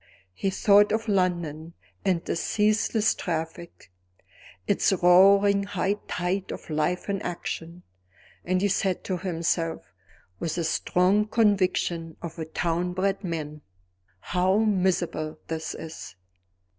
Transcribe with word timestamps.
He 0.33 0.49
thought 0.49 0.91
of 0.91 1.07
London 1.07 1.73
and 2.03 2.27
its 2.27 2.41
ceaseless 2.41 3.13
traffic, 3.13 3.91
its 4.65 4.91
roaring 4.91 5.61
high 5.65 5.97
tide 6.07 6.51
of 6.51 6.71
life 6.71 7.07
in 7.07 7.21
action 7.21 7.83
and 8.43 8.63
he 8.63 8.67
said 8.67 9.03
to 9.03 9.17
himself, 9.19 9.93
with 10.39 10.55
the 10.55 10.63
strong 10.63 11.27
conviction 11.27 12.17
of 12.19 12.39
a 12.39 12.45
town 12.45 12.93
bred 12.93 13.23
man: 13.23 13.61
How 14.21 14.57
miserable 14.57 15.37
this 15.49 15.75
is! 15.75 16.15